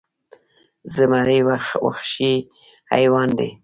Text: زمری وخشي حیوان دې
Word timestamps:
زمری 0.93 1.39
وخشي 1.83 2.33
حیوان 2.93 3.29
دې 3.37 3.49